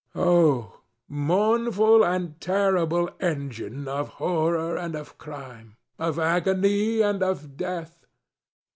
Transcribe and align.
ŌĆöoh, 0.15 0.81
mournful 1.09 2.03
and 2.03 2.41
terrible 2.41 3.07
engine 3.19 3.87
of 3.87 4.07
Horror 4.17 4.75
and 4.75 4.95
of 4.95 5.19
CrimeŌĆöof 5.19 6.17
Agony 6.25 7.01
and 7.01 7.21
of 7.21 7.55
Death! 7.55 8.03